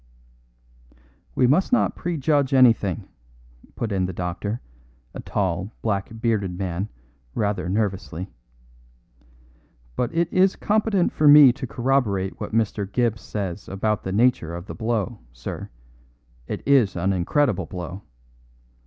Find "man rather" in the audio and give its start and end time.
6.57-7.69